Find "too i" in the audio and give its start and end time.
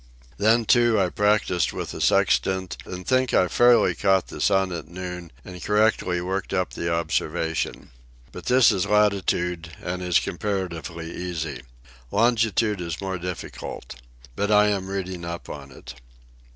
0.65-1.09